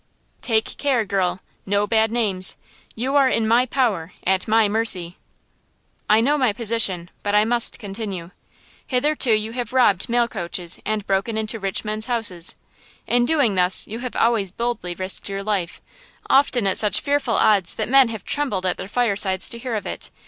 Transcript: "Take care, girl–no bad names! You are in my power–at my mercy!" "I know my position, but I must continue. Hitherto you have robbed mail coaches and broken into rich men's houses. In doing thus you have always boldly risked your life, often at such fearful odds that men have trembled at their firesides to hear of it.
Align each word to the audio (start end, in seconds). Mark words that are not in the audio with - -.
"Take 0.41 0.77
care, 0.77 1.05
girl–no 1.05 1.85
bad 1.85 2.09
names! 2.09 2.55
You 2.95 3.15
are 3.15 3.29
in 3.29 3.47
my 3.47 3.67
power–at 3.67 4.47
my 4.47 4.67
mercy!" 4.67 5.19
"I 6.09 6.21
know 6.21 6.39
my 6.39 6.53
position, 6.53 7.11
but 7.21 7.35
I 7.35 7.45
must 7.45 7.77
continue. 7.77 8.31
Hitherto 8.87 9.31
you 9.35 9.51
have 9.51 9.73
robbed 9.73 10.09
mail 10.09 10.27
coaches 10.27 10.79
and 10.87 11.05
broken 11.05 11.37
into 11.37 11.59
rich 11.59 11.85
men's 11.85 12.07
houses. 12.07 12.55
In 13.05 13.25
doing 13.25 13.53
thus 13.53 13.85
you 13.85 13.99
have 13.99 14.15
always 14.15 14.49
boldly 14.51 14.95
risked 14.95 15.29
your 15.29 15.43
life, 15.43 15.83
often 16.27 16.65
at 16.65 16.79
such 16.79 17.01
fearful 17.01 17.35
odds 17.35 17.75
that 17.75 17.87
men 17.87 18.07
have 18.07 18.25
trembled 18.25 18.65
at 18.65 18.77
their 18.77 18.87
firesides 18.87 19.49
to 19.49 19.59
hear 19.59 19.75
of 19.75 19.85
it. 19.85 20.09